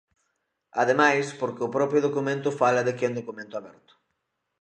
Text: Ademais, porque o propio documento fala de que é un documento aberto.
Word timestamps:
Ademais, 0.81 1.25
porque 1.39 1.65
o 1.67 1.73
propio 1.77 2.03
documento 2.07 2.49
fala 2.61 2.85
de 2.85 2.91
que 2.95 3.03
é 3.05 3.09
un 3.11 3.17
documento 3.21 3.53
aberto. 3.57 3.93